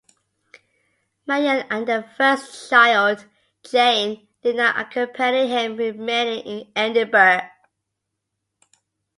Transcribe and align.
Marion 1.27 1.63
and 1.69 1.87
their 1.87 2.01
first 2.01 2.71
child 2.71 3.25
Jane 3.61 4.27
did 4.41 4.55
not 4.55 4.79
accompany 4.79 5.45
him 5.47 5.77
remaining 5.77 6.39
in 6.43 6.71
Edinburgh. 6.75 7.47